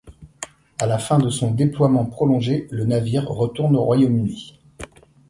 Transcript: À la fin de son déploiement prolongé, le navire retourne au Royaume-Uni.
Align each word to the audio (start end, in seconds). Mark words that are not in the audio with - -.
À 0.79 0.87
la 0.87 0.97
fin 0.97 1.19
de 1.19 1.29
son 1.29 1.51
déploiement 1.51 2.05
prolongé, 2.07 2.67
le 2.71 2.85
navire 2.85 3.29
retourne 3.29 3.75
au 3.77 3.83
Royaume-Uni. 3.83 4.59